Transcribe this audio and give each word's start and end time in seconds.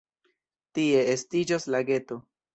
Tie 0.79 1.03
estiĝos 1.13 1.69
lageto. 1.77 2.21